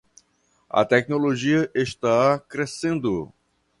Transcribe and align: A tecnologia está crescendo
A 0.67 0.83
tecnologia 0.83 1.69
está 1.75 2.39
crescendo 2.39 3.31